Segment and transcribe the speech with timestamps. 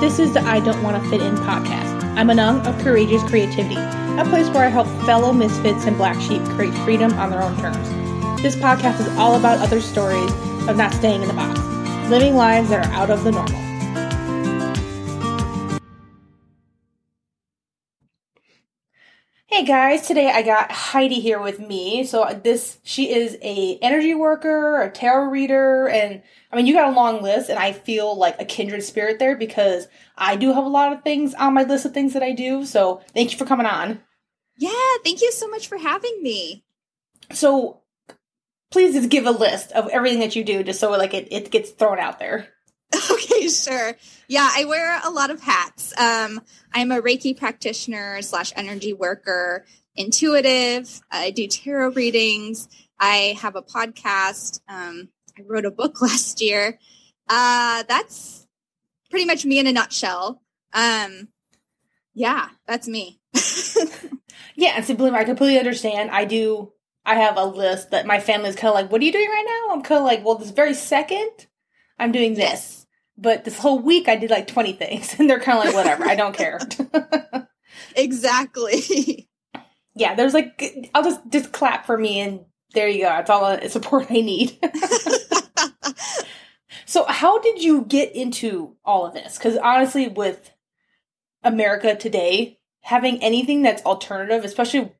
[0.00, 2.04] This is the I Don't Want to Fit In podcast.
[2.16, 6.40] I'm Anung of Courageous Creativity, a place where I help fellow misfits and black sheep
[6.50, 7.88] create freedom on their own terms.
[8.40, 10.30] This podcast is all about other stories
[10.68, 11.58] of not staying in the box,
[12.08, 13.67] living lives that are out of the normal.
[19.58, 22.04] Hey guys, today I got Heidi here with me.
[22.04, 26.92] So this she is a energy worker, a tarot reader, and I mean you got
[26.92, 30.64] a long list and I feel like a kindred spirit there because I do have
[30.64, 32.64] a lot of things on my list of things that I do.
[32.64, 34.00] So thank you for coming on.
[34.58, 36.62] Yeah, thank you so much for having me.
[37.32, 37.80] So
[38.70, 41.50] please just give a list of everything that you do just so like it, it
[41.50, 42.46] gets thrown out there.
[43.10, 43.94] Okay, sure.
[44.28, 45.92] Yeah, I wear a lot of hats.
[45.98, 46.40] Um,
[46.72, 49.64] I'm a Reiki practitioner slash energy worker,
[49.94, 51.00] intuitive.
[51.10, 52.68] I do tarot readings.
[52.98, 54.60] I have a podcast.
[54.68, 56.78] Um, I wrote a book last year.
[57.28, 58.46] Uh, that's
[59.10, 60.42] pretty much me in a nutshell.
[60.72, 61.28] Um,
[62.14, 63.20] yeah, that's me.
[64.56, 66.10] yeah, and simply, I completely understand.
[66.10, 66.72] I do.
[67.04, 69.44] I have a list that my family's kind of like, "What are you doing right
[69.46, 71.46] now?" I'm kind of like, "Well, this very second,
[71.98, 72.77] I'm doing this." Yes
[73.18, 76.06] but this whole week I did like 20 things and they're kind of like, whatever,
[76.06, 76.60] I don't care.
[77.96, 79.28] exactly.
[79.94, 83.18] Yeah, there's like, I'll just, just clap for me and there you go.
[83.18, 84.56] It's all the support I need.
[86.86, 89.36] so how did you get into all of this?
[89.38, 90.52] Cause honestly, with
[91.42, 94.92] America today, having anything that's alternative, especially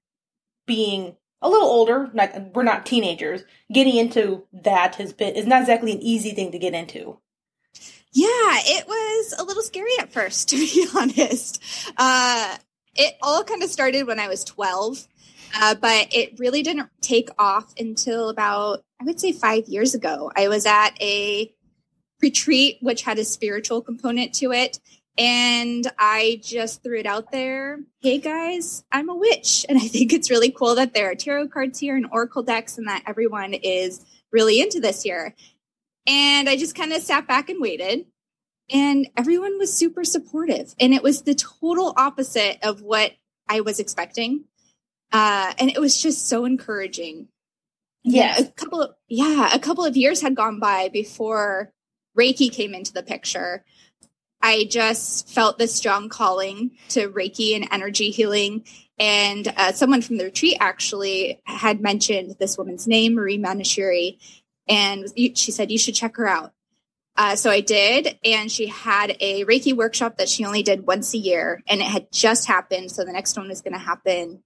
[0.67, 5.61] being a little older, like we're not teenagers, getting into that has been, is not
[5.61, 7.21] exactly an easy thing to get into.
[8.13, 11.63] Yeah, it was a little scary at first, to be honest.
[11.97, 12.57] Uh,
[12.95, 15.07] it all kind of started when I was 12,
[15.55, 20.33] uh, but it really didn't take off until about, I would say, five years ago.
[20.37, 21.53] I was at a
[22.21, 24.81] retreat, which had a spiritual component to it.
[25.17, 27.81] And I just threw it out there.
[28.01, 29.67] Hey guys, I'm a witch.
[29.69, 32.79] And I think it's really cool that there are tarot cards here and oracle decks
[32.79, 35.35] and that everyone is really into this here.
[36.09, 38.07] And I just kind of sat back and waited.
[38.71, 40.75] And everyone was super supportive.
[40.81, 43.13] And it was the total opposite of what
[43.49, 44.45] I was expecting.
[45.13, 47.29] Uh, and it was just so encouraging.
[48.05, 48.37] Yeah.
[48.39, 51.73] A couple of, yeah, a couple of years had gone by before
[52.19, 53.65] Reiki came into the picture.
[54.41, 58.65] I just felt this strong calling to Reiki and energy healing.
[58.99, 64.19] And uh, someone from the retreat actually had mentioned this woman's name, Marie Manuchehri,
[64.69, 66.53] and she said you should check her out.
[67.17, 71.15] Uh, so I did, and she had a Reiki workshop that she only did once
[71.15, 72.93] a year, and it had just happened.
[72.93, 74.45] So the next one was going to happen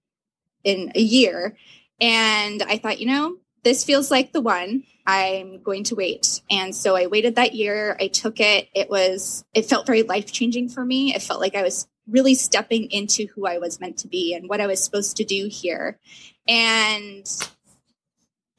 [0.63, 1.55] in a year,
[2.01, 4.83] and I thought, you know, this feels like the one.
[5.05, 7.95] I'm going to wait, and so I waited that year.
[7.99, 8.69] I took it.
[8.73, 11.13] It was it felt very life changing for me.
[11.13, 14.49] It felt like I was really stepping into who I was meant to be and
[14.49, 15.99] what I was supposed to do here,
[16.47, 17.27] and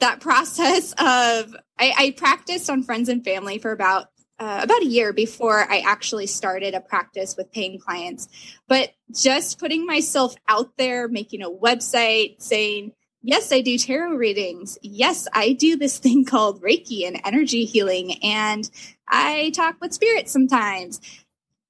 [0.01, 4.87] that process of I, I practiced on friends and family for about uh, about a
[4.87, 8.29] year before I actually started a practice with paying clients.
[8.67, 14.77] But just putting myself out there, making a website, saying, yes, I do tarot readings.
[14.83, 18.23] Yes, I do this thing called Reiki and energy healing.
[18.23, 18.69] And
[19.09, 21.01] I talk with spirits sometimes.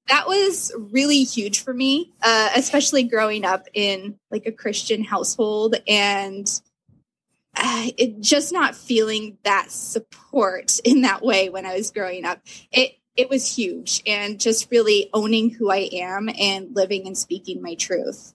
[0.08, 5.76] That was really huge for me, uh, especially growing up in like a Christian household
[5.88, 6.46] and
[7.56, 12.40] uh, it, just not feeling that support in that way when I was growing up.
[12.72, 17.62] It it was huge, and just really owning who I am and living and speaking
[17.62, 18.34] my truth.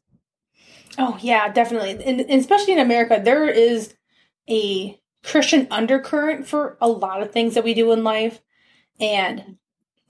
[0.97, 3.93] Oh yeah, definitely, and, and especially in America, there is
[4.49, 8.41] a Christian undercurrent for a lot of things that we do in life,
[8.99, 9.57] and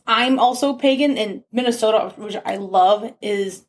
[0.06, 3.12] I'm also pagan in Minnesota, which I love.
[3.22, 3.66] Is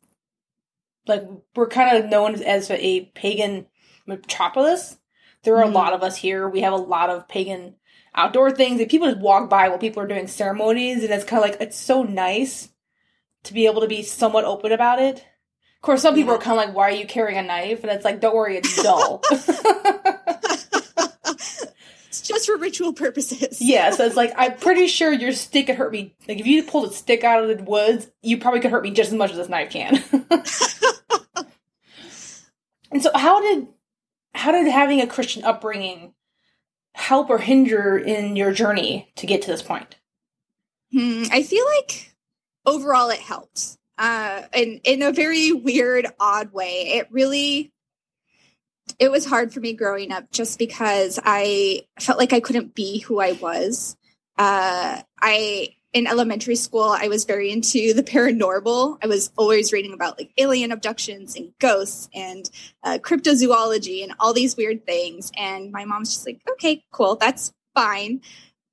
[1.07, 1.23] like
[1.55, 3.65] we're kind of known as a pagan
[4.05, 4.97] metropolis
[5.43, 5.75] there are mm-hmm.
[5.75, 6.47] a lot of us here.
[6.47, 7.75] We have a lot of pagan
[8.13, 8.79] outdoor things.
[8.79, 11.61] And people just walk by while people are doing ceremonies, and it's kind of like
[11.61, 12.69] it's so nice
[13.43, 15.17] to be able to be somewhat open about it.
[15.17, 16.39] Of course, some people yeah.
[16.39, 18.57] are kind of like, "Why are you carrying a knife?" And it's like, "Don't worry,
[18.57, 19.21] it's dull."
[22.07, 23.61] it's just for ritual purposes.
[23.61, 26.15] yeah, so it's like I'm pretty sure your stick could hurt me.
[26.27, 28.91] Like if you pulled a stick out of the woods, you probably could hurt me
[28.91, 30.03] just as much as this knife can.
[32.91, 33.67] and so, how did
[34.33, 36.13] how did having a Christian upbringing
[36.93, 39.95] help or hinder in your journey to get to this point?
[40.91, 42.13] Hmm, I feel like
[42.65, 43.77] overall it helped.
[43.97, 46.93] Uh, and in a very weird, odd way.
[46.95, 47.71] It really
[48.99, 52.99] it was hard for me growing up just because I felt like I couldn't be
[52.99, 53.95] who I was.
[54.37, 58.97] Uh, I in elementary school, I was very into the paranormal.
[59.03, 62.49] I was always reading about like alien abductions and ghosts and
[62.83, 65.31] uh, cryptozoology and all these weird things.
[65.37, 68.21] And my mom's just like, okay, cool, that's fine.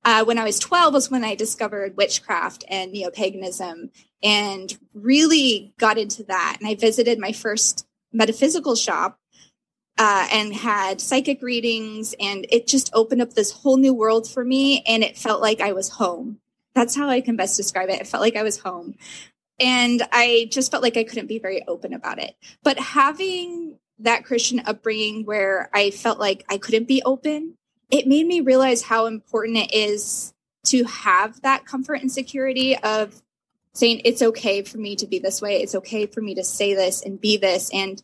[0.04, 3.90] Uh, when I was 12 was when I discovered witchcraft and neo paganism
[4.22, 6.56] and really got into that.
[6.60, 9.18] And I visited my first metaphysical shop
[9.98, 14.44] uh, and had psychic readings, and it just opened up this whole new world for
[14.44, 14.84] me.
[14.86, 16.38] And it felt like I was home.
[16.78, 18.00] That's how I can best describe it.
[18.00, 18.94] It felt like I was home.
[19.58, 22.36] And I just felt like I couldn't be very open about it.
[22.62, 27.54] But having that Christian upbringing where I felt like I couldn't be open,
[27.90, 30.32] it made me realize how important it is
[30.66, 33.22] to have that comfort and security of
[33.72, 36.74] saying it's okay for me to be this way it's okay for me to say
[36.74, 38.02] this and be this and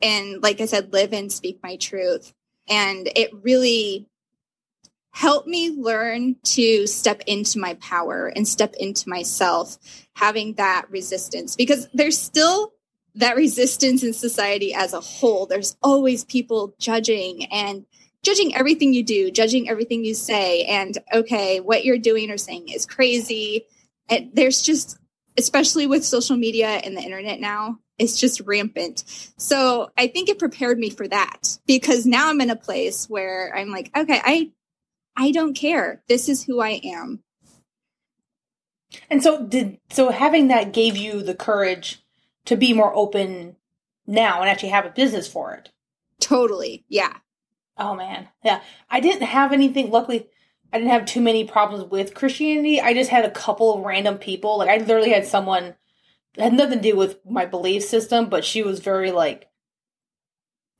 [0.00, 2.32] and like i said live and speak my truth
[2.68, 4.06] and it really
[5.12, 9.78] helped me learn to step into my power and step into myself
[10.14, 11.54] having that resistance.
[11.54, 12.72] Because there's still
[13.14, 15.46] that resistance in society as a whole.
[15.46, 17.84] There's always people judging and
[18.22, 20.64] judging everything you do judging everything you say.
[20.64, 23.66] And okay what you're doing or saying is crazy.
[24.08, 24.98] And there's just
[25.38, 29.04] especially with social media and the internet now it's just rampant.
[29.36, 33.54] So i think it prepared me for that because now i'm in a place where
[33.54, 34.50] i'm like okay i
[35.16, 36.02] i don't care.
[36.08, 37.22] This is who i am.
[39.10, 42.02] And so did so having that gave you the courage
[42.46, 43.56] to be more open
[44.06, 45.70] now and actually have a business for it.
[46.20, 46.84] Totally.
[46.88, 47.16] Yeah.
[47.78, 48.28] Oh man.
[48.44, 48.60] Yeah.
[48.90, 49.90] I didn't have anything.
[49.90, 50.28] Luckily
[50.72, 52.80] I didn't have too many problems with Christianity.
[52.80, 54.58] I just had a couple of random people.
[54.58, 55.74] Like I literally had someone
[56.36, 59.48] had nothing to do with my belief system, but she was very like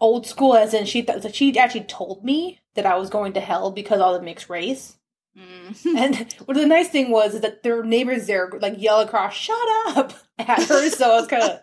[0.02, 3.40] old school, as in she th- she actually told me that I was going to
[3.40, 4.96] hell because all the mixed race.
[5.38, 5.96] Mm.
[5.96, 9.56] and what the nice thing was is that their neighbors there like yell across, "Shut
[9.96, 10.90] up!" at her.
[10.90, 11.60] so I was kind of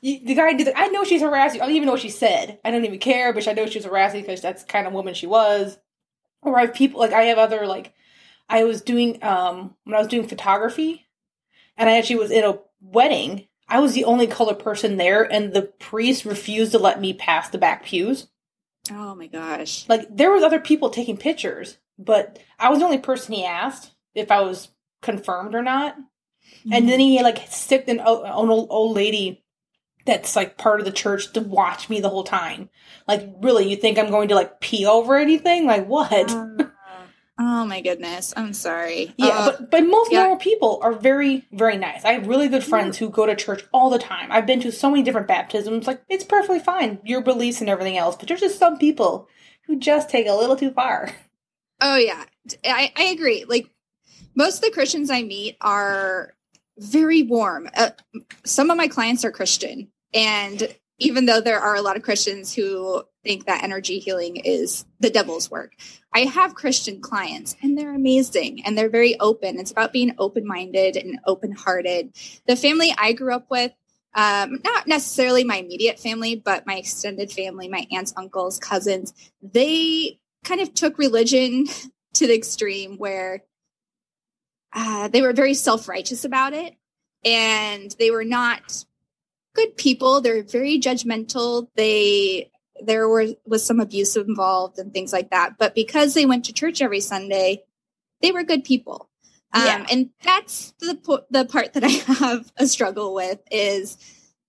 [0.00, 0.72] the guy did.
[0.76, 1.60] I know she's harassing.
[1.60, 2.60] I don't even know what she said.
[2.64, 4.92] I don't even care, but I know she was harassing because that's the kind of
[4.92, 5.78] woman she was
[6.42, 7.92] or I have people like I have other like
[8.48, 11.06] I was doing um when I was doing photography
[11.76, 13.47] and I actually was in a wedding.
[13.68, 17.48] I was the only colored person there and the priest refused to let me pass
[17.48, 18.28] the back pews.
[18.90, 19.88] Oh my gosh.
[19.88, 23.92] Like there was other people taking pictures, but I was the only person he asked
[24.14, 24.68] if I was
[25.02, 25.96] confirmed or not.
[25.96, 26.72] Mm-hmm.
[26.72, 29.44] And then he like sticked an, an old, old lady
[30.08, 32.70] that's like part of the church to watch me the whole time.
[33.06, 35.66] Like, really, you think I'm going to like pee over anything?
[35.66, 36.30] Like, what?
[36.30, 36.46] Uh,
[37.38, 38.34] oh my goodness.
[38.36, 39.14] I'm sorry.
[39.16, 40.20] Yeah, uh, but, but most yeah.
[40.20, 42.04] normal people are very, very nice.
[42.04, 44.30] I have really good friends who go to church all the time.
[44.32, 45.86] I've been to so many different baptisms.
[45.86, 48.16] Like, it's perfectly fine, your beliefs and everything else.
[48.16, 49.28] But there's just some people
[49.66, 51.10] who just take a little too far.
[51.80, 52.24] Oh, yeah.
[52.64, 53.44] I, I agree.
[53.46, 53.70] Like,
[54.34, 56.34] most of the Christians I meet are
[56.76, 57.68] very warm.
[57.76, 57.90] Uh,
[58.44, 62.54] some of my clients are Christian and even though there are a lot of Christians
[62.54, 65.72] who think that energy healing is the devil's work,
[66.12, 69.58] I have Christian clients and they're amazing and they're very open.
[69.58, 72.12] It's about being open minded and open hearted.
[72.46, 73.72] The family I grew up with,
[74.14, 80.18] um, not necessarily my immediate family, but my extended family, my aunts, uncles, cousins, they
[80.44, 81.66] kind of took religion
[82.14, 83.44] to the extreme where
[84.72, 86.74] uh, they were very self righteous about it
[87.24, 88.84] and they were not
[89.58, 90.20] good people.
[90.20, 91.68] They're very judgmental.
[91.74, 92.50] They
[92.80, 95.58] there were was some abuse involved and things like that.
[95.58, 97.64] But because they went to church every Sunday,
[98.22, 99.08] they were good people.
[99.52, 99.86] Um, yeah.
[99.90, 101.88] And that's the the part that I
[102.20, 103.98] have a struggle with is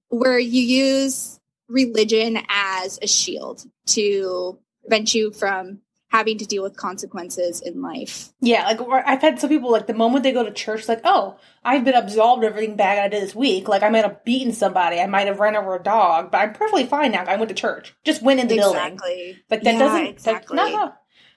[0.09, 6.75] where you use religion as a shield to prevent you from having to deal with
[6.75, 8.29] consequences in life.
[8.41, 11.37] Yeah, like I've had some people like the moment they go to church, like, oh,
[11.63, 13.67] I've been absolved of everything bad I did this week.
[13.67, 16.53] Like I might have beaten somebody, I might have ran over a dog, but I'm
[16.53, 17.23] perfectly fine now.
[17.25, 19.15] I went to church, just went in the exactly.
[19.15, 19.41] building.
[19.49, 20.57] Like that yeah, doesn't exactly.
[20.57, 20.93] Like, not how,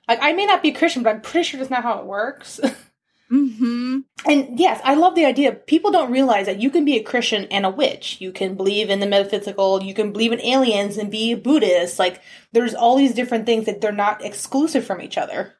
[0.09, 2.07] like I may not be a Christian, but I'm pretty sure that's not how it
[2.07, 2.59] works.
[3.33, 4.01] Mm-hmm.
[4.27, 5.53] And yes, I love the idea.
[5.53, 8.21] People don't realize that you can be a Christian and a witch.
[8.21, 9.83] You can believe in the metaphysical.
[9.83, 11.99] You can believe in aliens and be a Buddhist.
[11.99, 12.21] Like
[12.53, 15.55] there's all these different things that they're not exclusive from each other.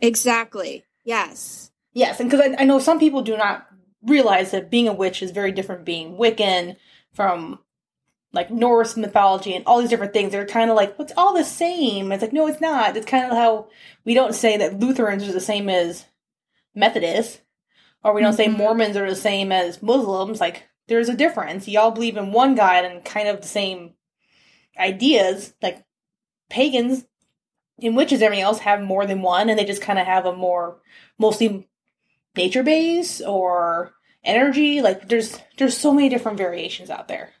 [0.00, 0.84] Exactly.
[1.04, 1.70] Yes.
[1.92, 3.66] Yes, and because I, I know some people do not
[4.02, 6.76] realize that being a witch is very different being Wiccan
[7.12, 7.60] from
[8.32, 10.32] like Norse mythology and all these different things.
[10.32, 12.10] They're kind of like, it's all the same.
[12.10, 12.96] It's like, no, it's not.
[12.96, 13.68] It's kind of how
[14.04, 16.04] we don't say that Lutherans are the same as
[16.74, 17.40] Methodists,
[18.02, 18.52] or we don't mm-hmm.
[18.52, 20.40] say Mormons are the same as Muslims.
[20.40, 21.68] Like, there's a difference.
[21.68, 23.94] Y'all believe in one God and kind of the same
[24.78, 25.54] ideas.
[25.62, 25.84] Like,
[26.50, 27.06] pagans
[27.82, 30.36] and witches, everything else have more than one, and they just kind of have a
[30.36, 30.80] more
[31.18, 31.68] mostly
[32.36, 33.92] nature base or
[34.24, 34.80] energy.
[34.80, 37.32] Like there's there's so many different variations out there.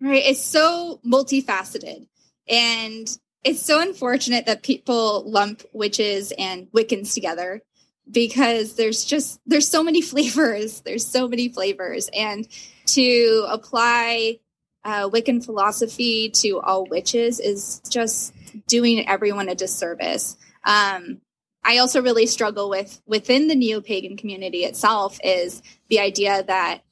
[0.00, 0.24] Right.
[0.24, 2.06] It's so multifaceted.
[2.48, 3.08] And
[3.44, 7.62] it's so unfortunate that people lump witches and Wiccans together
[8.10, 10.80] because there's just there's so many flavors.
[10.80, 12.08] There's so many flavors.
[12.14, 12.48] And
[12.86, 14.40] to apply
[14.84, 18.32] uh, Wiccan philosophy to all witches is just
[18.66, 20.36] doing everyone a disservice.
[20.64, 21.20] Um,
[21.64, 26.82] I also really struggle with within the neo pagan community itself is the idea that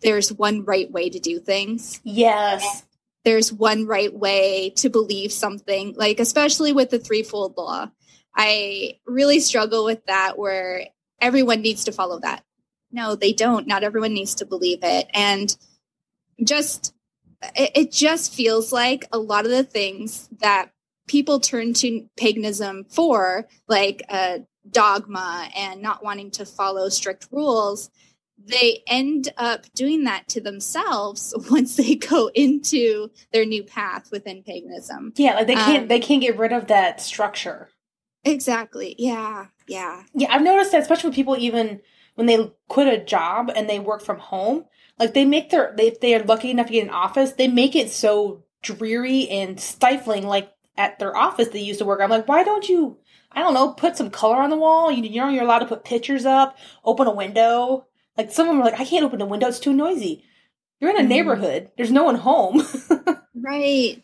[0.00, 2.00] there's one right way to do things.
[2.04, 2.84] Yes.
[3.24, 7.90] There's one right way to believe something, like especially with the threefold law.
[8.34, 10.86] I really struggle with that where
[11.20, 12.44] everyone needs to follow that.
[12.90, 13.66] No, they don't.
[13.66, 15.08] Not everyone needs to believe it.
[15.14, 15.54] And
[16.42, 16.94] just,
[17.54, 20.70] it, it just feels like a lot of the things that
[21.08, 24.38] people turn to paganism for, like uh,
[24.70, 27.90] dogma and not wanting to follow strict rules,
[28.38, 34.42] they end up doing that to themselves once they go into their new path within
[34.42, 35.12] paganism.
[35.16, 37.68] Yeah, like they can't um, they can't get rid of that structure.
[38.24, 38.94] Exactly.
[38.98, 39.46] Yeah.
[39.66, 40.02] Yeah.
[40.14, 41.80] Yeah, I've noticed that especially with people even
[42.14, 44.64] when they quit a job and they work from home,
[44.98, 47.48] like they make their they, if they are lucky enough to get an office, they
[47.48, 52.00] make it so dreary and stifling like at their office they used to work.
[52.00, 52.98] I'm like, why don't you
[53.34, 54.90] I don't know, put some color on the wall.
[54.90, 57.86] You, you know, you're allowed to put pictures up, open a window.
[58.16, 60.24] Like some of them are like, I can't open the window; it's too noisy.
[60.80, 61.08] You're in a mm.
[61.08, 61.70] neighborhood.
[61.76, 62.62] There's no one home.
[63.34, 64.02] right.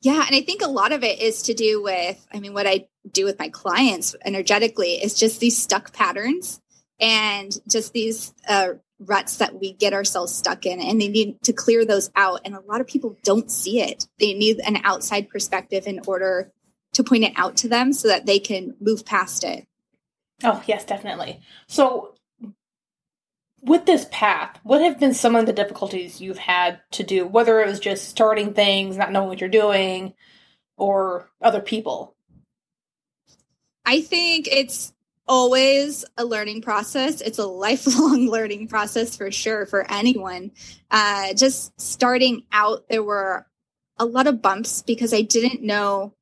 [0.00, 2.24] Yeah, and I think a lot of it is to do with.
[2.32, 6.60] I mean, what I do with my clients energetically is just these stuck patterns
[7.00, 11.52] and just these uh, ruts that we get ourselves stuck in, and they need to
[11.52, 12.40] clear those out.
[12.44, 14.06] And a lot of people don't see it.
[14.18, 16.52] They need an outside perspective in order
[16.94, 19.66] to point it out to them so that they can move past it.
[20.42, 21.40] Oh, yes, definitely.
[21.66, 22.14] So,
[23.60, 27.60] with this path, what have been some of the difficulties you've had to do, whether
[27.60, 30.14] it was just starting things, not knowing what you're doing,
[30.76, 32.14] or other people?
[33.88, 34.92] I think it's
[35.26, 37.22] always a learning process.
[37.22, 40.50] It's a lifelong learning process for sure for anyone.
[40.90, 43.46] Uh, just starting out, there were
[43.96, 46.12] a lot of bumps because I didn't know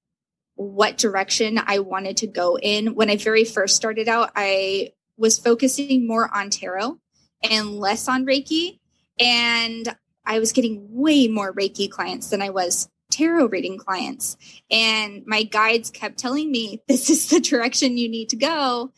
[0.55, 2.95] what direction I wanted to go in.
[2.95, 7.01] When I very first started out, I was focusing more on tarot
[7.43, 8.79] and less on Reiki.
[9.19, 9.93] And
[10.25, 14.37] I was getting way more Reiki clients than I was tarot reading clients.
[14.71, 18.93] And my guides kept telling me, this is the direction you need to go.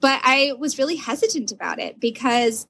[0.00, 2.68] But I was really hesitant about it because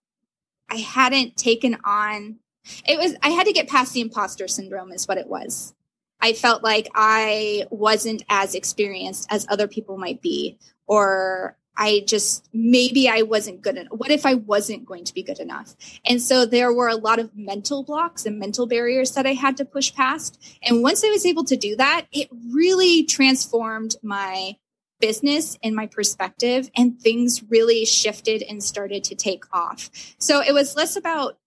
[0.70, 2.38] I hadn't taken on
[2.86, 5.74] it was I had to get past the imposter syndrome is what it was.
[6.20, 12.48] I felt like I wasn't as experienced as other people might be or I just
[12.52, 13.92] maybe I wasn't good enough.
[13.92, 15.76] What if I wasn't going to be good enough?
[16.04, 19.56] And so there were a lot of mental blocks and mental barriers that I had
[19.58, 20.42] to push past.
[20.62, 24.56] And once I was able to do that, it really transformed my
[25.00, 29.90] business and my perspective, and things really shifted and started to take off.
[30.18, 31.38] So it was less about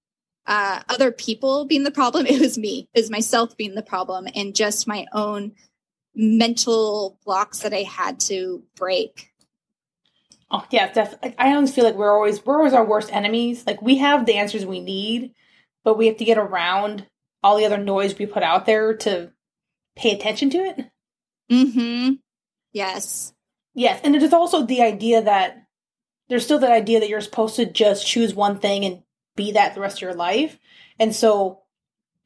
[0.47, 2.25] uh, other people being the problem.
[2.29, 5.51] It was me, it was myself being the problem, and just my own
[6.15, 9.30] mental blocks that I had to break.
[10.51, 11.33] Oh yeah, definitely.
[11.37, 13.65] I always feel like we're always we're always our worst enemies.
[13.65, 15.33] Like we have the answers we need,
[15.83, 17.07] but we have to get around
[17.41, 19.31] all the other noise we put out there to
[19.95, 20.91] pay attention to it.
[21.49, 22.15] Mm-hmm.
[22.73, 23.33] Yes.
[23.73, 25.65] Yes, and it is also the idea that
[26.27, 29.03] there's still that idea that you're supposed to just choose one thing and
[29.35, 30.59] be that the rest of your life.
[30.99, 31.61] And so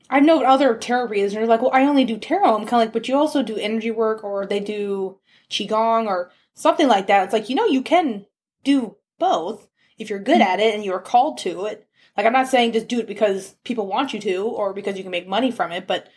[0.09, 2.55] I know other tarot readers they're like, well, I only do tarot.
[2.55, 6.31] I'm kind of like, but you also do energy work or they do qigong or
[6.55, 7.23] something like that.
[7.23, 8.25] It's like, you know, you can
[8.63, 11.87] do both if you're good at it and you're called to it.
[12.17, 15.03] Like, I'm not saying just do it because people want you to or because you
[15.03, 16.07] can make money from it, but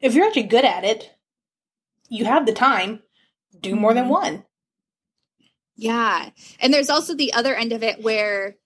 [0.00, 1.14] if you're actually good at it,
[2.08, 3.02] you have the time,
[3.58, 4.12] do more than mm-hmm.
[4.12, 4.44] one.
[5.76, 6.30] Yeah.
[6.58, 8.56] And there's also the other end of it where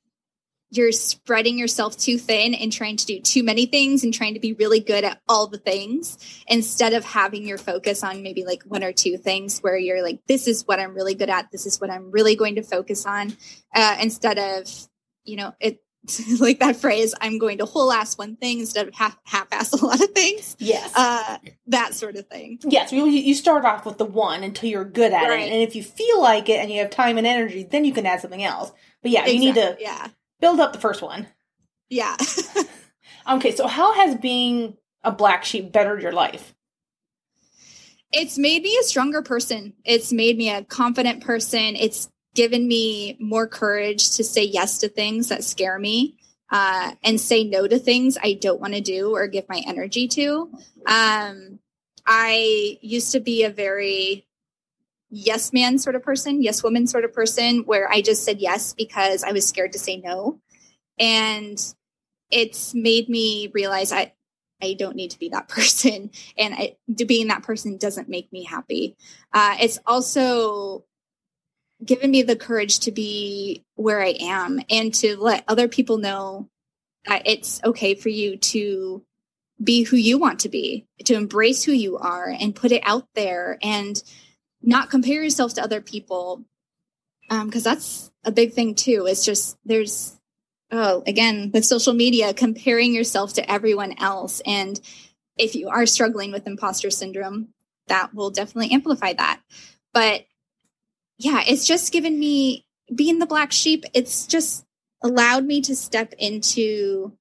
[0.71, 4.41] you're spreading yourself too thin and trying to do too many things and trying to
[4.41, 8.63] be really good at all the things instead of having your focus on maybe like
[8.63, 11.51] one or two things where you're like this is what i'm really good at.
[11.51, 13.37] This is what i'm really going to focus on
[13.75, 14.89] uh, instead of
[15.25, 15.83] you know it
[16.41, 19.85] like that phrase i'm going to whole ass one thing instead of half half-ass a
[19.85, 20.93] lot of things yes.
[20.97, 21.37] uh,
[21.67, 22.59] that sort of thing.
[22.65, 25.41] Yes you, you start off with the one until you're good at right.
[25.41, 27.93] it and if you feel like it and you have time and energy then you
[27.93, 28.73] can add something else.
[29.03, 29.35] But yeah exactly.
[29.35, 30.09] you need to yeah
[30.41, 31.27] build up the first one.
[31.89, 32.17] Yeah.
[33.31, 36.55] okay, so how has being a black sheep bettered your life?
[38.13, 39.75] It's made me a stronger person.
[39.85, 41.77] It's made me a confident person.
[41.77, 46.17] It's given me more courage to say yes to things that scare me
[46.51, 50.09] uh, and say no to things I don't want to do or give my energy
[50.09, 50.51] to.
[50.87, 51.61] Um,
[52.07, 54.27] I used to be a very
[55.11, 58.73] yes man sort of person, yes woman sort of person, where I just said yes
[58.73, 60.41] because I was scared to say no.
[60.99, 61.59] And
[62.31, 64.13] it's made me realize I,
[64.63, 66.11] I don't need to be that person.
[66.39, 66.77] And I,
[67.07, 68.97] being that person doesn't make me happy.
[69.33, 70.85] Uh, it's also
[71.85, 76.49] given me the courage to be where I am and to let other people know
[77.07, 79.03] that it's okay for you to
[79.63, 83.07] be who you want to be, to embrace who you are and put it out
[83.15, 84.03] there and
[84.63, 86.45] not compare yourself to other people.
[87.31, 89.07] Um, cause that's a big thing too.
[89.09, 90.19] It's just, there's,
[90.71, 94.41] oh, again, with social media, comparing yourself to everyone else.
[94.45, 94.81] And
[95.39, 97.49] if you are struggling with imposter syndrome,
[97.87, 99.41] that will definitely amplify that.
[99.93, 100.25] But
[101.19, 102.65] yeah, it's just given me
[102.95, 103.85] being the black sheep.
[103.95, 104.65] It's just
[105.03, 107.17] allowed me to step into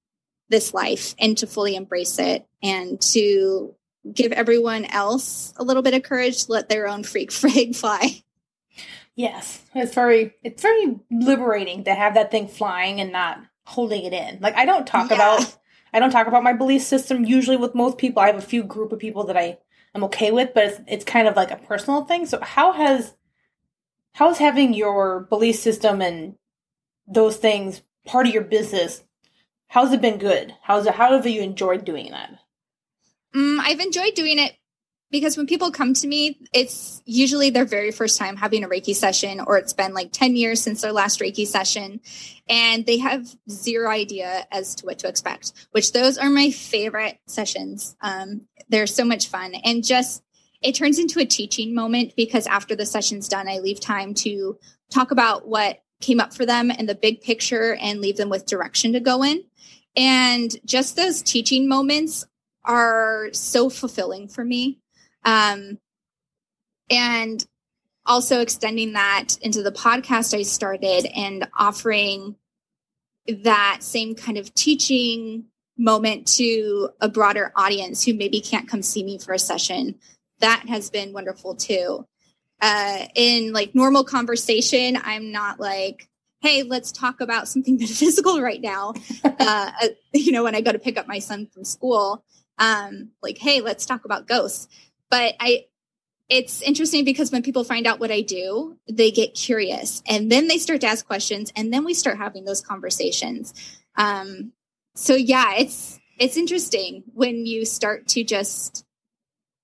[0.50, 3.76] this life and to fully embrace it and to
[4.12, 8.24] give everyone else a little bit of courage to let their own freak frig fly.
[9.16, 14.14] Yes, it's very it's very liberating to have that thing flying and not holding it
[14.14, 14.40] in.
[14.42, 15.16] Like I don't talk yeah.
[15.16, 15.58] about
[15.94, 18.22] I don't talk about my belief system usually with most people.
[18.22, 19.58] I have a few group of people that I
[19.96, 22.26] am okay with, but it's, it's kind of like a personal thing.
[22.26, 23.14] So how has
[24.14, 26.36] how is having your belief system and
[27.08, 29.04] those things part of your business?
[29.68, 30.56] How's it been good?
[30.62, 30.96] How's it?
[30.96, 32.40] How have you enjoyed doing that?
[33.36, 34.56] Mm, I've enjoyed doing it
[35.12, 38.96] because when people come to me, it's usually their very first time having a Reiki
[38.96, 42.00] session, or it's been like 10 years since their last Reiki session,
[42.48, 47.20] and they have zero idea as to what to expect, which those are my favorite
[47.28, 47.96] sessions.
[48.02, 49.56] Um, they're so much fun.
[49.64, 50.24] And just
[50.62, 54.58] it turns into a teaching moment because after the session's done, I leave time to
[54.92, 58.46] talk about what came up for them and the big picture and leave them with
[58.46, 59.44] direction to go in.
[59.96, 62.26] And just those teaching moments
[62.70, 64.80] are so fulfilling for me.
[65.26, 65.80] Um,
[66.90, 67.46] and
[68.06, 72.36] also extending that into the podcast I started and offering
[73.44, 75.46] that same kind of teaching
[75.78, 79.96] moment to a broader audience who maybe can't come see me for a session.
[80.40, 82.06] That has been wonderful too.
[82.62, 86.08] Uh, in like normal conversation, I'm not like,
[86.42, 88.94] hey, let's talk about something metaphysical right now.
[89.24, 89.72] uh,
[90.14, 92.24] you know, when I go to pick up my son from school,
[92.60, 94.68] um, like, hey, let's talk about ghosts.
[95.10, 95.66] But I,
[96.30, 100.48] it's interesting because when people find out what I do, they get curious and then
[100.48, 103.54] they start to ask questions and then we start having those conversations.
[103.96, 104.52] Um,
[104.94, 108.86] so yeah, it's, it's interesting when you start to just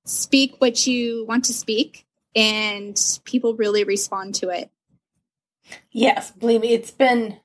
[0.05, 2.05] speak what you want to speak
[2.35, 4.71] and people really respond to it.
[5.91, 7.39] Yes, believe me, it's been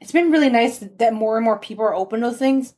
[0.00, 2.74] it's been really nice that more and more people are open to those things.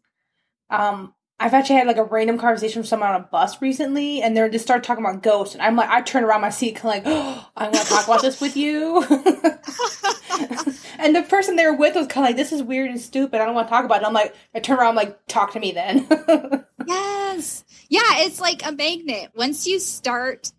[0.70, 4.34] Um, I've actually had like a random conversation with someone on a bus recently, and
[4.34, 6.98] they're just started talking about ghosts, and I'm like, I turn around my seat, kind
[6.98, 9.02] of like, oh, I want to talk about this with you.
[10.98, 13.40] and the person they were with was kind of like, this is weird and stupid.
[13.40, 14.06] I don't want to talk about it.
[14.06, 16.08] I'm like, I turn around, I'm like, talk to me then.
[16.86, 19.32] yes, yeah, it's like a magnet.
[19.34, 20.50] Once you start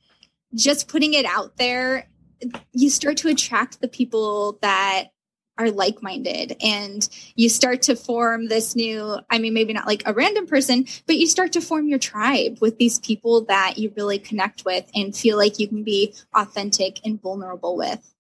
[0.54, 2.08] just putting it out there,
[2.72, 5.06] you start to attract the people that
[5.58, 10.04] are like minded and you start to form this new, I mean, maybe not like
[10.06, 13.92] a random person, but you start to form your tribe with these people that you
[13.98, 18.14] really connect with and feel like you can be authentic and vulnerable with.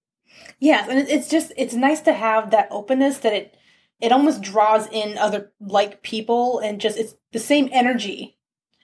[0.59, 0.87] Yes.
[0.89, 3.57] And it's just, it's nice to have that openness that it,
[3.99, 8.37] it almost draws in other like people and just, it's the same energy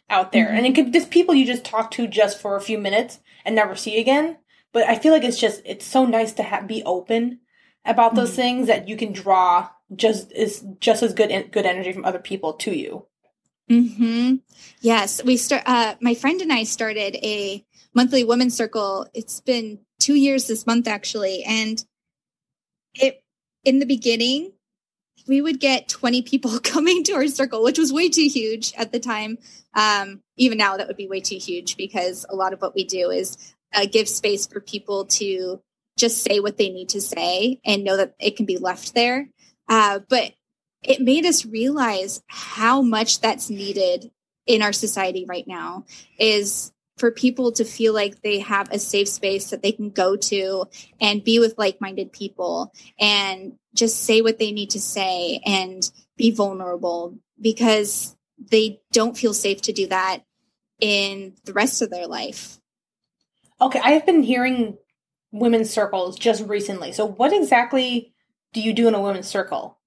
[0.09, 0.47] out there.
[0.47, 0.57] Mm-hmm.
[0.57, 3.55] And it could just people you just talk to just for a few minutes and
[3.55, 4.37] never see again.
[4.71, 7.39] But I feel like it's just, it's so nice to ha- be open
[7.85, 8.37] about those mm-hmm.
[8.37, 12.53] things that you can draw just is just as good good energy from other people
[12.53, 13.05] to you.
[13.69, 14.35] Hmm.
[14.81, 15.63] Yes, we start.
[15.65, 19.07] Uh, my friend and I started a monthly women's circle.
[19.13, 21.83] It's been two years this month actually, and
[22.95, 23.23] it
[23.63, 24.51] in the beginning
[25.27, 28.91] we would get 20 people coming to our circle, which was way too huge at
[28.91, 29.37] the time.
[29.73, 32.83] Um, even now, that would be way too huge because a lot of what we
[32.83, 33.37] do is
[33.73, 35.61] uh, give space for people to
[36.03, 39.29] just say what they need to say and know that it can be left there.
[39.69, 40.33] Uh, but
[40.83, 44.11] it made us realize how much that's needed
[44.45, 45.85] in our society right now
[46.19, 50.17] is for people to feel like they have a safe space that they can go
[50.17, 50.65] to
[50.99, 56.31] and be with like-minded people and just say what they need to say and be
[56.31, 58.17] vulnerable because
[58.51, 60.19] they don't feel safe to do that
[60.81, 62.59] in the rest of their life.
[63.61, 64.77] Okay, I have been hearing
[65.33, 66.93] women's circles just recently.
[66.93, 68.13] So, what exactly
[68.53, 69.77] do you do in a women's circle?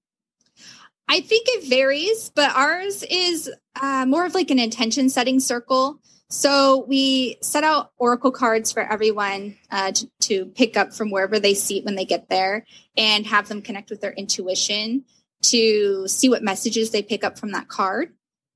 [1.07, 3.49] I think it varies, but ours is
[3.81, 5.99] uh, more of like an intention setting circle.
[6.29, 11.39] So we set out oracle cards for everyone uh, to, to, pick up from wherever
[11.39, 12.65] they see it when they get there
[12.97, 15.05] and have them connect with their intuition
[15.43, 18.11] to see what messages they pick up from that card.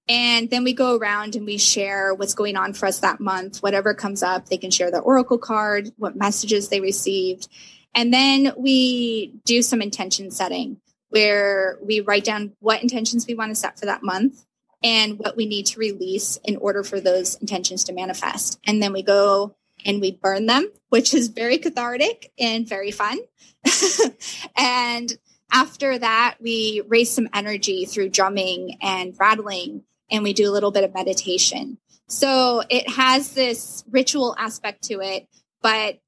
[0.08, 3.60] And then we go around and we share what's going on for us that month.
[3.60, 7.48] Whatever comes up, they can share their oracle card, what messages they received.
[7.94, 13.52] And then we do some intention setting where we write down what intentions we want
[13.52, 14.46] to set for that month
[14.84, 18.60] and what we need to release in order for those intentions to manifest.
[18.66, 23.20] And then we go and we burn them, which is very cathartic and very fun.
[24.56, 25.12] and
[25.52, 30.72] after that, we raise some energy through drumming and rattling, and we do a little
[30.72, 31.78] bit of meditation.
[32.08, 35.28] So it has this ritual aspect to it,
[35.62, 36.00] but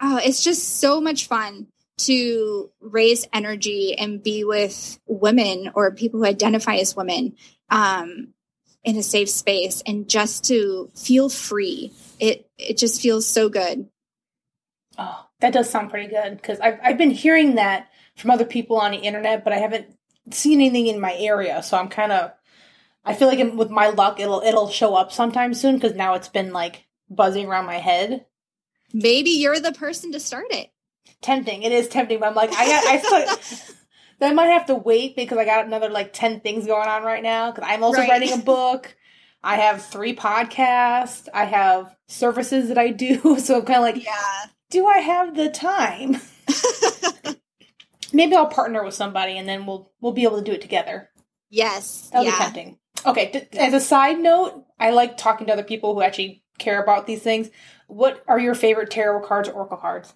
[0.00, 1.66] oh, it's just so much fun
[1.96, 7.34] to raise energy and be with women or people who identify as women
[7.70, 8.28] um,
[8.82, 11.92] in a safe space and just to feel free.
[12.20, 13.88] It it just feels so good.
[14.98, 18.76] Oh, that does sound pretty good because I've I've been hearing that from other people
[18.76, 19.86] on the internet, but I haven't
[20.30, 21.62] seen anything in my area.
[21.62, 22.32] So I'm kind of
[23.04, 26.28] I feel like with my luck, it'll it'll show up sometime soon because now it's
[26.28, 28.26] been like buzzing around my head.
[28.92, 30.70] Maybe you're the person to start it.
[31.20, 31.62] Tempting.
[31.62, 33.76] It is tempting, but I'm like I got I still.
[34.20, 37.22] I might have to wait because I got another like 10 things going on right
[37.22, 38.08] now because I'm also right.
[38.08, 38.96] writing a book.
[39.42, 41.28] I have three podcasts.
[41.34, 43.38] I have services that I do.
[43.38, 44.44] So I'm kind of like, yeah.
[44.70, 46.16] do I have the time?
[48.12, 51.10] Maybe I'll partner with somebody and then we'll we'll be able to do it together.
[51.50, 52.08] Yes.
[52.12, 52.38] That'll yeah.
[52.38, 52.78] be tempting.
[53.06, 53.48] Okay.
[53.52, 57.22] As a side note, I like talking to other people who actually care about these
[57.22, 57.50] things.
[57.86, 60.14] What are your favorite tarot cards or oracle cards?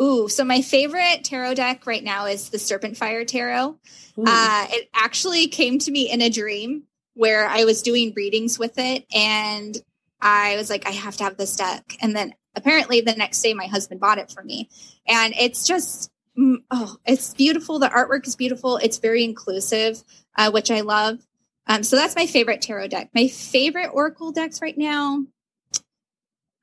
[0.00, 3.78] Ooh, so my favorite tarot deck right now is the Serpent Fire Tarot.
[4.26, 6.84] Uh, it actually came to me in a dream
[7.14, 9.76] where I was doing readings with it, and
[10.20, 11.96] I was like, I have to have this deck.
[12.00, 14.70] And then apparently the next day, my husband bought it for me,
[15.06, 17.78] and it's just mm, oh, it's beautiful.
[17.78, 18.78] The artwork is beautiful.
[18.78, 20.02] It's very inclusive,
[20.36, 21.18] uh, which I love.
[21.66, 23.10] Um, so that's my favorite tarot deck.
[23.14, 25.24] My favorite oracle decks right now,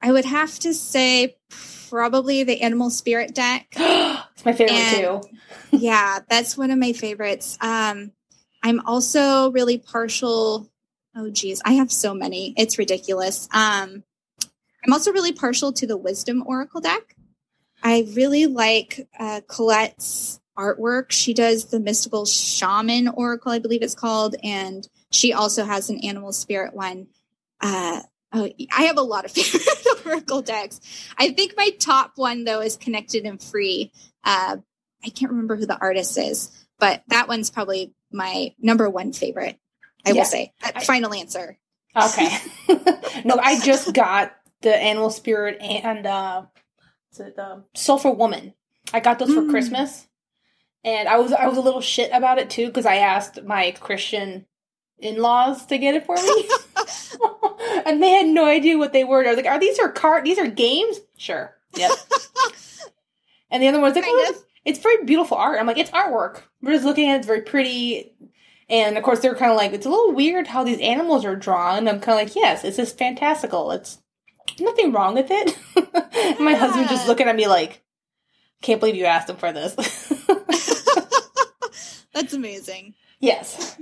[0.01, 1.37] I would have to say
[1.89, 3.67] probably the animal spirit deck.
[3.75, 5.29] it's my favorite and, too.
[5.71, 7.57] yeah, that's one of my favorites.
[7.61, 8.11] Um,
[8.61, 10.69] I'm also really partial.
[11.15, 12.53] Oh, geez, I have so many.
[12.57, 13.47] It's ridiculous.
[13.51, 14.03] Um,
[14.85, 17.15] I'm also really partial to the Wisdom Oracle deck.
[17.81, 21.11] I really like uh, Colette's artwork.
[21.11, 25.99] She does the Mystical Shaman Oracle, I believe it's called, and she also has an
[26.03, 27.07] animal spirit one.
[27.61, 29.65] Uh, Oh, I have a lot of favorite
[30.05, 30.79] Oracle decks.
[31.17, 33.91] I think my top one though is Connected and Free.
[34.23, 34.57] Uh,
[35.03, 39.57] I can't remember who the artist is, but that one's probably my number one favorite.
[40.05, 40.13] I yeah.
[40.13, 40.53] will say.
[40.61, 41.57] I, Final answer.
[41.95, 42.37] Okay.
[43.25, 46.43] no, I just got the Animal Spirit and uh,
[47.17, 48.53] the Sulfur Woman.
[48.93, 49.49] I got those for mm.
[49.49, 50.07] Christmas,
[50.83, 53.71] and I was I was a little shit about it too because I asked my
[53.79, 54.45] Christian
[54.99, 56.49] in-laws to get it for me.
[57.85, 59.25] and they had no idea what they were.
[59.25, 60.25] I was like, "Are these are card?
[60.25, 61.55] These are games?" Sure.
[61.75, 61.91] Yep.
[63.51, 66.41] and the other one's like, "Oh, it's, it's very beautiful art." I'm like, "It's artwork.
[66.61, 67.17] We're just looking at it.
[67.19, 68.13] It's very pretty."
[68.69, 71.35] And of course, they're kind of like, "It's a little weird how these animals are
[71.35, 73.71] drawn." I'm kind of like, "Yes, it's just fantastical.
[73.71, 73.99] It's
[74.59, 76.35] nothing wrong with it." yeah.
[76.39, 77.83] my husband just looking at me like,
[78.61, 79.75] "Can't believe you asked him for this."
[82.13, 82.95] That's amazing.
[83.19, 83.77] Yes.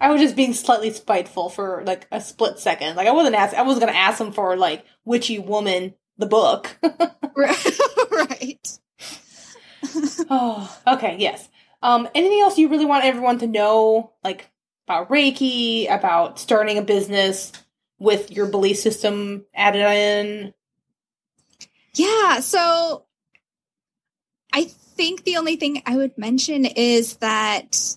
[0.00, 2.96] I was just being slightly spiteful for like a split second.
[2.96, 6.76] Like I wasn't asking I was gonna ask him for like Witchy Woman the book.
[7.38, 7.78] Right.
[8.10, 8.78] right.
[10.28, 11.48] oh, okay, yes.
[11.82, 14.50] Um anything else you really want everyone to know like
[14.86, 17.52] about Reiki, about starting a business
[17.98, 20.54] with your belief system added in?
[21.94, 23.04] Yeah, so
[24.58, 27.96] I think the only thing I would mention is that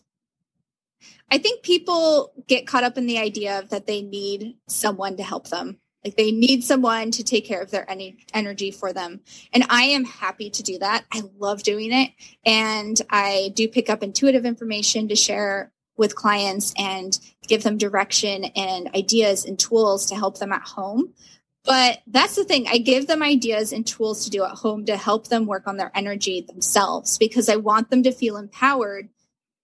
[1.32, 5.24] I think people get caught up in the idea of that they need someone to
[5.24, 5.80] help them.
[6.06, 9.22] Like they need someone to take care of their any energy for them.
[9.52, 11.06] And I am happy to do that.
[11.12, 12.12] I love doing it.
[12.46, 18.46] And I do pick up intuitive information to share with clients and give them direction
[18.56, 21.16] and ideas and tools to help them at home.
[21.64, 22.68] But that's the thing.
[22.68, 25.78] I give them ideas and tools to do at home to help them work on
[25.78, 29.10] their energy themselves because I want them to feel empowered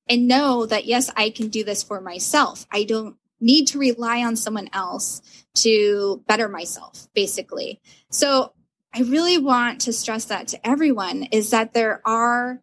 [0.07, 2.65] and know that yes, I can do this for myself.
[2.71, 5.21] I don't need to rely on someone else
[5.55, 7.81] to better myself, basically.
[8.11, 8.53] So
[8.93, 12.61] I really want to stress that to everyone is that there are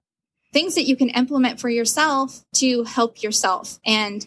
[0.52, 4.24] things that you can implement for yourself to help yourself and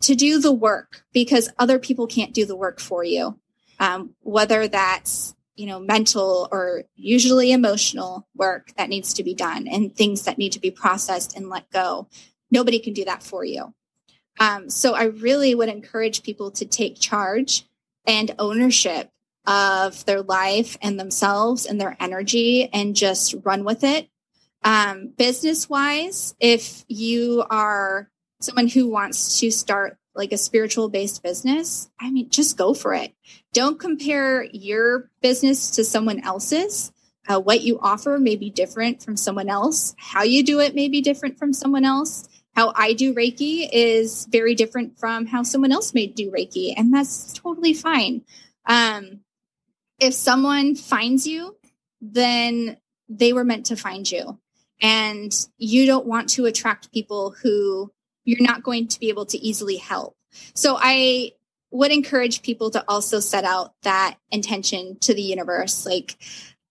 [0.00, 3.38] to do the work because other people can't do the work for you.
[3.80, 9.66] Um, whether that's you know mental or usually emotional work that needs to be done
[9.66, 12.08] and things that need to be processed and let go.
[12.50, 13.74] Nobody can do that for you.
[14.40, 17.66] Um, so i really would encourage people to take charge
[18.06, 19.10] and ownership
[19.46, 24.08] of their life and themselves and their energy and just run with it.
[24.62, 28.10] Um, business wise if you are
[28.40, 32.92] someone who wants to start like a spiritual based business, I mean, just go for
[32.94, 33.14] it.
[33.52, 36.92] Don't compare your business to someone else's.
[37.28, 39.94] Uh, what you offer may be different from someone else.
[39.98, 42.28] How you do it may be different from someone else.
[42.54, 46.92] How I do Reiki is very different from how someone else may do Reiki, and
[46.92, 48.22] that's totally fine.
[48.66, 49.20] Um,
[50.00, 51.56] if someone finds you,
[52.00, 52.76] then
[53.08, 54.38] they were meant to find you.
[54.80, 57.92] And you don't want to attract people who
[58.24, 60.16] you're not going to be able to easily help.
[60.54, 61.32] So I
[61.70, 65.84] would encourage people to also set out that intention to the universe.
[65.84, 66.16] Like,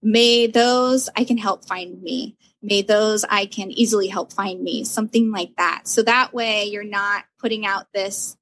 [0.01, 2.35] may those I can help find me.
[2.61, 5.87] May those I can easily help find me, something like that.
[5.87, 8.35] So that way you're not putting out this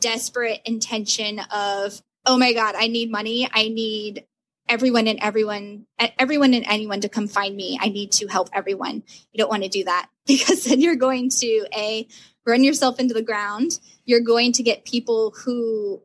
[0.00, 3.48] desperate intention of, oh my God, I need money.
[3.52, 4.24] I need
[4.68, 5.86] everyone and everyone,
[6.18, 7.78] everyone and anyone to come find me.
[7.80, 9.02] I need to help everyone.
[9.32, 12.06] You don't want to do that because then you're going to a
[12.48, 13.78] run yourself into the ground.
[14.04, 16.02] You're going to get people who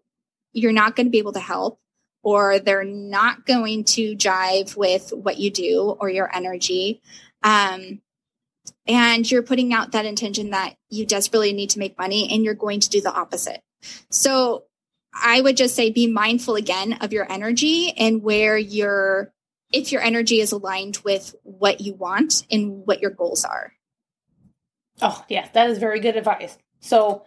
[0.51, 1.79] you're not going to be able to help
[2.21, 7.01] or they're not going to jive with what you do or your energy.
[7.41, 8.01] Um,
[8.87, 12.53] and you're putting out that intention that you desperately need to make money and you're
[12.53, 13.61] going to do the opposite.
[14.09, 14.63] So
[15.13, 19.33] I would just say be mindful again of your energy and where your
[19.71, 23.73] if your energy is aligned with what you want and what your goals are.
[25.01, 26.57] Oh, yeah, that is very good advice.
[26.79, 27.25] So,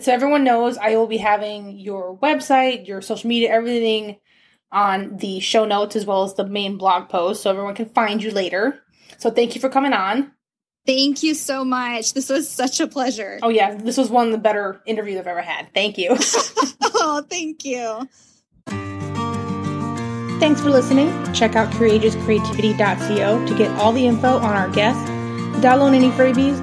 [0.00, 4.18] so everyone knows I will be having your website, your social media, everything
[4.70, 8.22] on the show notes as well as the main blog post so everyone can find
[8.22, 8.80] you later.
[9.18, 10.32] So, thank you for coming on.
[10.86, 12.14] Thank you so much.
[12.14, 13.38] This was such a pleasure.
[13.42, 15.68] Oh, yeah, this was one of the better interviews I've ever had.
[15.74, 16.10] Thank you.
[16.82, 18.08] oh, thank you.
[20.40, 21.10] Thanks for listening.
[21.34, 25.02] Check out courageouscreativity.co to get all the info on our guests,
[25.60, 26.56] download any freebies,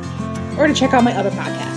[0.58, 1.75] or to check out my other podcasts.